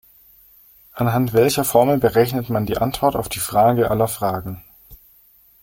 [0.93, 4.63] Anhand welcher Formel berechnet man die Antwort auf die Frage aller Fragen?